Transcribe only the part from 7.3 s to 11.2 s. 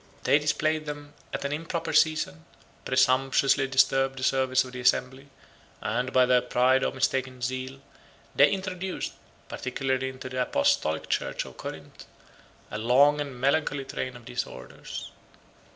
zeal, they introduced, particularly into the apostolic